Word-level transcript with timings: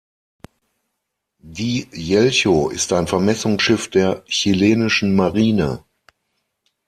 Die 1.43 1.87
Yelcho 1.91 2.71
ist 2.71 2.91
ein 2.91 3.05
Vermessungsschiff 3.05 3.87
der 3.87 4.25
chilenischen 4.25 5.15
Marine. 5.15 5.83